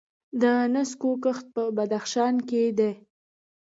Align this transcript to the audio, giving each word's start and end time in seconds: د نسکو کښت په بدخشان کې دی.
د 0.41 0.43
نسکو 0.73 1.11
کښت 1.23 1.45
په 1.55 1.63
بدخشان 1.77 2.35
کې 2.49 2.63
دی. 2.77 2.91